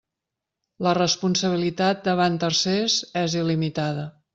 [0.87, 4.13] La responsabilitat davant tercers és il·limitada.